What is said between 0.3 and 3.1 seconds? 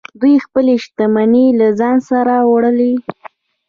خپلې شتمنۍ له ځان سره وړلې